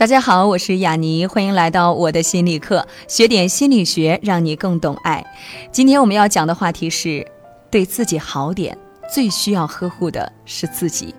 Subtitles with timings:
[0.00, 5.22] 大家好，我是雅妮，欢迎来到我的心理课，学点心理学，让你更懂爱。
[5.70, 7.30] 今天我们要讲的话题是，
[7.70, 8.78] 对自己好点，
[9.12, 11.14] 最需要呵护的是自己。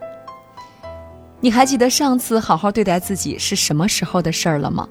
[1.42, 4.90] 你还记得上次好好对待自己是什么时候的事儿了吗？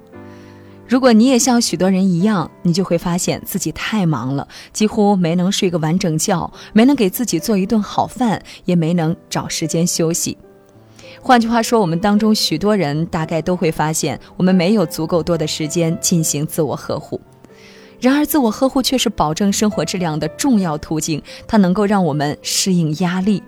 [0.86, 10.38] 如果你也像许多人一样，你就会发现自己太忙了，几乎没能睡个完整觉，没能给自己做一顿好饭，也没能找时间休息。
[11.23, 17.21] 换句话说，我们当中许多人大概都会发现，我们没有足够多的时间进行自我呵护。
[18.00, 23.43] 然而，自我呵护却是保证生活质量的重要途径，它能够让我们适应压力。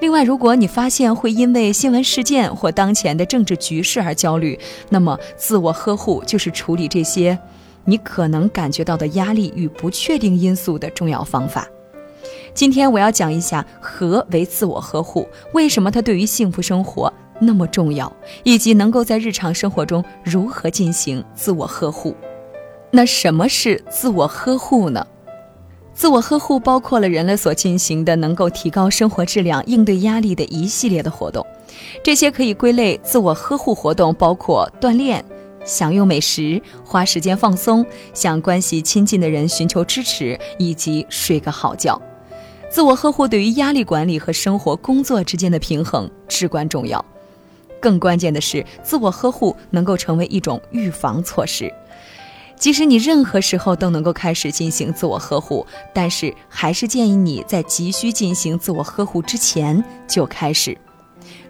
[0.00, 4.58] 另外，如果你发现会因为新闻事件或当前的政治局势而焦虑，
[4.90, 7.38] 那么自我呵护就是处理这些
[7.84, 11.68] 你可能感觉到的压力与不确定因素的重要方法。
[12.54, 18.12] 今天我要讲一下何为自我呵护，为什么它对于幸福生活那么重要，
[18.44, 22.14] 以及能够在日常生活中如何进行自我呵护。
[22.90, 25.06] 那什么是自我呵护呢？
[25.94, 31.46] 自我呵护包括了人类所进行的能够提高生活质量、应对压力的一系列的活动。
[32.02, 35.24] 这些可以归类自我呵护活动，包括锻炼、
[35.64, 42.00] 享用美食、花时间放松、向关系亲近的人寻求支持，以及睡个好觉。
[42.72, 47.04] 自我呵护对于压力管理和生活工作之间的平衡至关重要。
[47.78, 51.70] 更关键的是，自我呵护能够成为一种预防措施。
[52.56, 60.74] 即使你任何时候都能够开始进行自我呵护，但是还是建议你在急需进行自我呵护之前就开始。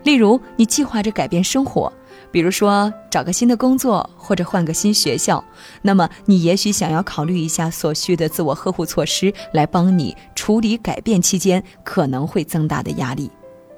[0.03, 1.93] 例如，你计划着改变生活。
[2.33, 5.45] 比如说找个新的工作或者换个新学校，
[5.83, 13.31] 那么你也许想要考虑一下所需的自我呵护措施，来帮你处理改变期间可能会增大的压力。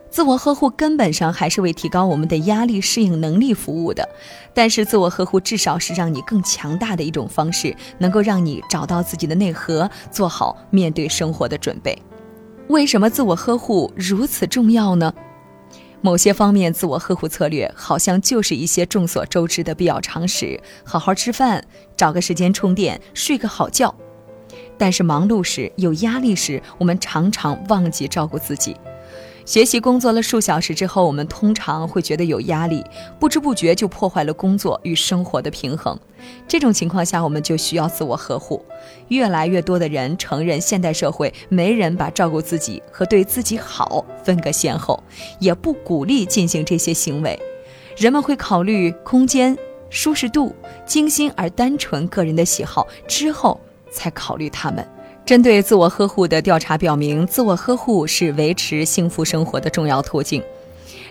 [0.08, 4.08] 自我呵护根本上还是为提高我们的压力适应能力服务的，
[4.54, 12.00] 但是自我呵护至少是让你更强大的一种方式，能够让你找到自己的内核，做好面对生活的准备。
[12.68, 15.12] 为什么自我呵护如此重要呢？
[16.04, 21.64] 某些方面，自我呵护策略好像就是一些众所周知的必要常识：好好吃饭，
[21.96, 23.94] 找个时间充电，睡个好觉。
[24.76, 28.76] 但是忙碌时、有压力时，我们常常忘记照顾自己。
[29.44, 32.82] 学习工作了数小时之后，我们通常会觉得有压力，
[33.20, 35.98] 不知不觉就破坏了工作与生活的平衡。
[36.48, 38.64] 这种情况下，我们就需要自我呵护。
[39.08, 45.02] 越来越多的人承认，现代社会没人把照顾自己和对自己好分个先后，
[45.38, 47.38] 也不鼓励进行这些行为。
[47.98, 49.56] 人们会考虑空间、
[49.90, 50.56] 舒适度、
[50.86, 53.60] 精心而单纯个人的喜好之后，
[53.90, 54.88] 才考虑他们。
[55.26, 60.42] 针对自我呵护的调查表明，自我呵护是维持幸福生活的重要途径。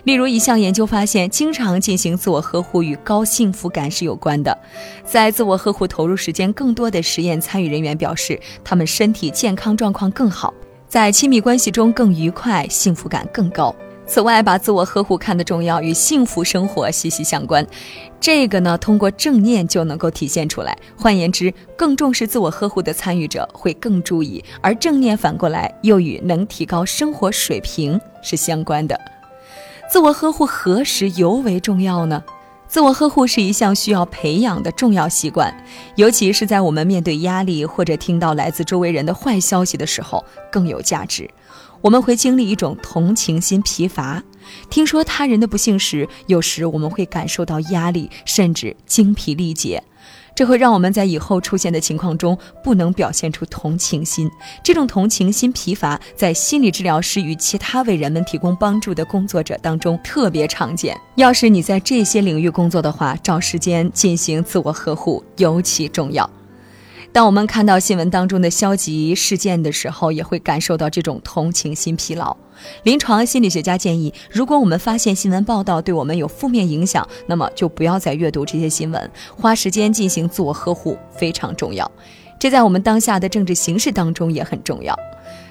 [0.04, 4.56] 例如，一项研究发现，经常进行自我呵护与高幸福感是有关的。
[5.04, 10.54] 在自我呵护投入时间更多的实验参与人员表示，他们身体健康状况更好，
[10.86, 13.74] 在亲密关系中更愉快，幸福感更高。
[14.06, 17.66] 此外，把自我呵护看得重要与幸福生活息息相关。
[18.20, 20.76] 这个呢，通过正念就能够体现出来。
[20.96, 28.98] 换言之，更重视自我呵护的参与者会更注意，而正念反过来又与能提高生活水平是相关的。
[29.90, 32.22] 自我呵护何时尤为重要呢？
[32.66, 35.54] 自我呵护是一项需要培养的重要习惯，
[35.96, 41.28] 尤其是在我们面对压力或者听到来自周围人的坏消息的时候更有价值。
[41.84, 44.22] 我们会经历一种同情心疲乏，
[44.70, 49.82] 听说他人的不幸时，有时我们会感受到压力，甚至精疲力竭。
[50.34, 54.30] 这会让我们在以后出现的情况中不能表现出同情心。
[54.62, 60.98] 这种同情心疲乏，在心理治疗师与其他为人们提供帮助的工作者当中特别常见。
[61.16, 66.28] 要是你在这些领域工作的话，找时间进行自我呵护尤其重要。
[67.14, 72.36] 当我们看到新闻当中的消极事件的时候，也会感受到这种同情心疲劳。
[72.82, 81.88] 临床心理学家建议，如果我们发现新闻报道对我们有负面影响，那么就不要再阅读这些新闻，花时间进行自我呵护非常重要。
[82.36, 84.98] 这在我们当下的政治形势当中也很重要。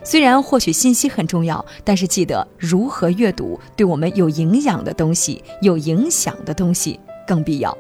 [0.04, 7.78] 虽然获取信息很重要，但是记得如何阅读对我们有营养的东西、有影响的东西更必要。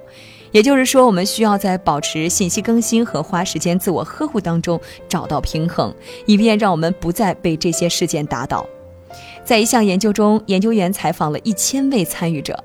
[0.53, 4.79] 也就是说，我们需要在保持信息更新和花时间自我呵护当中
[5.09, 5.91] 找到平衡，
[6.27, 8.63] 以便让我们不再被这些事件打倒。
[9.43, 12.63] 在一项研究中，研究员采访了一千位参与者，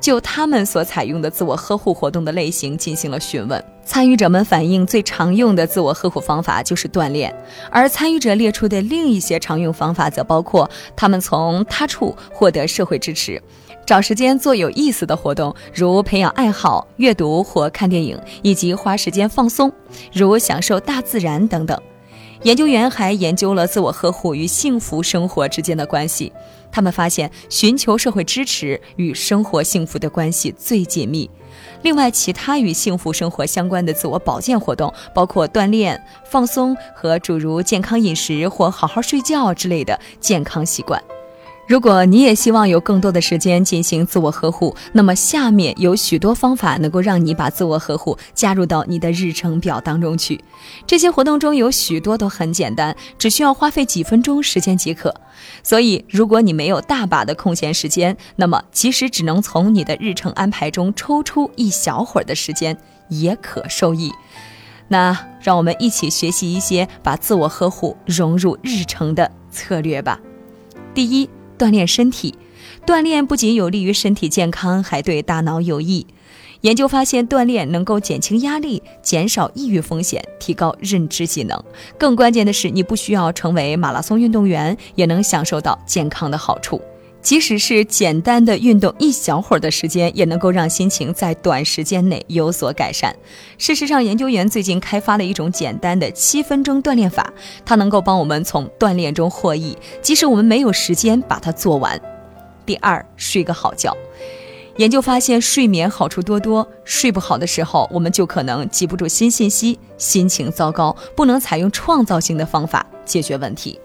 [0.00, 3.62] 就他们所采用的自我呵护活动的类型进行了询问。
[3.84, 7.32] 参与者们反映，最常用的自我呵护方法就是锻炼，
[7.70, 13.40] 而参与者列出的另一些常用方法则包括他们从他处获得社会支持。
[13.86, 19.72] 找时间做有意思的活动，如培养爱好、阅读或看电影，以及花时间放松，
[20.12, 21.80] 如享受大自然等等。
[22.42, 26.32] 研究员还研究了自我呵护与幸福生活之间的关系。
[26.70, 31.30] 他们发现，寻求社会支持与生活幸福的关系最紧密。
[31.82, 41.00] 另外，其他与幸福生活相关的自我保健活动，包括锻炼、放松和诸如健康饮食或好好睡觉之类的健康习惯。
[41.66, 50.40] 如果你也希望有更多的时间进行自我呵护，那么下面有许多方法能够让你把自我呵护加入到你的日程表当中去。
[50.86, 55.12] 这些活动中有许多都很简单，只需要花费几分钟时间即可。
[55.64, 62.78] 所以，如果你没有大把的空闲时间，那么即使只能从你的日程安排中抽出一小会儿的时间，
[63.08, 64.12] 也可受益。
[64.86, 70.20] 那让我们一起学习一些把自我呵护融入日程的策略吧。
[70.94, 71.28] 第一。
[71.58, 72.34] 锻炼身体，
[72.86, 76.06] 锻炼不仅有利于身体健康，还对大脑有益。
[76.62, 81.62] 研究发现，锻炼能够减轻压力，减少抑郁风险，提高认知技能。
[81.98, 86.80] 更关键的是，你不需要成为马拉松运动员，也能享受到健康的好处。
[87.26, 93.12] 即使是简单的运动一小会儿的时间，也能够让心情在短时间内有所改善。
[93.58, 97.28] 事实上，研究员最近开发了一种简单的七分钟锻炼法，
[97.64, 102.00] 它能够帮我们从锻炼中获益，即使我们没有时间把它做完。
[102.64, 103.92] 第二，睡个好觉。
[104.76, 113.80] 研究发现，睡眠好处多多，睡不好的时候，我们就可能记不住新信息，心情糟糕，不能采用创造性的方法解决问题。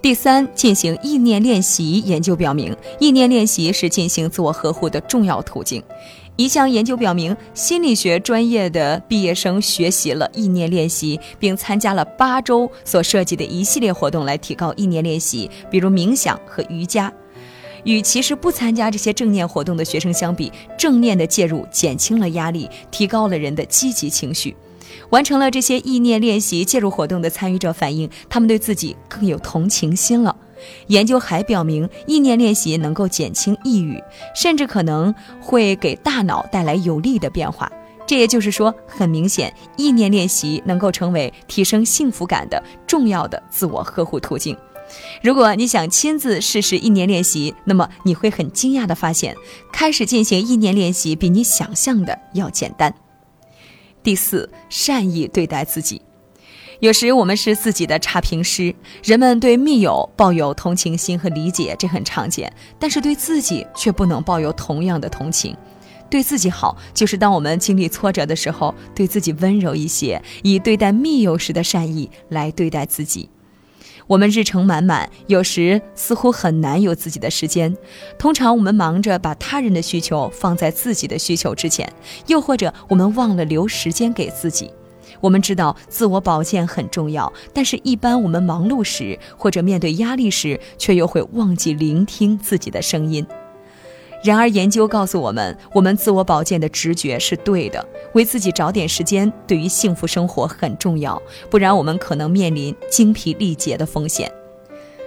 [0.00, 2.00] 第三，进行意念练习。
[2.02, 5.82] 研究表明，意念练习是进行自我呵护的重要途径。
[6.36, 17.12] 一项研究表明，心理学专业的毕业生学习了意念练习，并参加了八周所设计的一系列活动来提高意念练习，比如冥想和瑜伽。
[17.82, 24.56] 与其实不参加这些正念活动的学生相比，正念的介入减轻了压力，提高了人的积极情绪。
[25.10, 30.34] 完成了这些意念练习介入活动的参与者反映，他们对自己更有同情心了。
[30.88, 34.02] 研究还表明，意念练习能够减轻抑郁，
[34.34, 37.70] 甚至可能会给大脑带来有利的变化。
[38.06, 44.56] 这也就是说，很明显，意念练习能够成为提升幸福感的重要的自我呵护途径。
[45.22, 49.36] 如果你想亲自试试意念练习，那么你会很惊讶地发现，
[49.70, 52.92] 开始进行意念练习比你想象的要简单。
[54.02, 56.00] 第四，善意对待自己。
[56.80, 58.72] 有时我们是自己的差评师，
[59.02, 62.52] 人们对密友抱有同情心和理解，这很常见。
[62.78, 65.56] 但是对自己却不能抱有同样的同情。
[66.08, 73.28] 对自己好，就是当我们经历挫折的时候，对自己温柔一些，以对待密友时的善意来对待自己。
[74.08, 77.76] 我们日程满满，有时似乎很难有自己的时间。
[78.18, 81.86] 通常我们忙着把他人的需求放在自己的需求之前，
[82.26, 84.70] 又或者我们忘了留时间给自己。
[85.20, 93.26] 我们知道自我保健很重要，但是一般我们忙碌时或者面对压力时，却又会忘记聆听自己的声音。
[94.22, 97.84] 然而，研究告诉我们，我们自我保健的直觉是对的。
[98.14, 101.20] 为自己找点时间，对于幸福生活很重要。
[101.48, 104.30] 不然，我们可能面临精疲力竭的风险。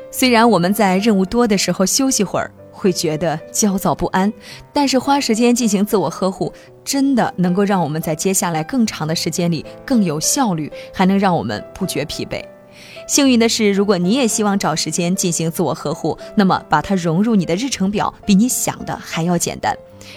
[0.09, 4.31] 虽然我们在任务多的时候休息会儿会觉得焦躁不安，
[4.73, 6.51] 但是花时间进行自我呵护，
[6.83, 12.41] 真的能够让我们在接下来更长的时间里更有效率，还能让我们不觉疲惫。
[13.07, 19.75] 幸运的是，如果你也希望找时间进行自我呵护，那么把它融入你的日程表，比你想的还要简单。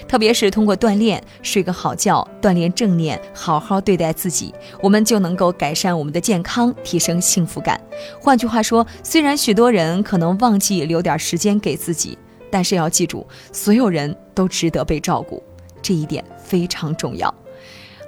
[0.08, 7.80] 特别是通过锻炼、睡个好觉、锻炼正念、好好对待自己，我们就能够改善我们的健康，提升幸福感。
[8.20, 12.18] 换句话说，虽然许多人可能忘记留点时间给自己，
[12.50, 15.42] 但是要记住，所有人都值得被照顾，
[15.82, 17.32] 这一点非常重要。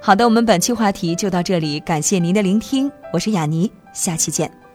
[0.01, 4.66] 好的，我们本期话题就到这里，感谢您的聆听，我是雅妮，下期见。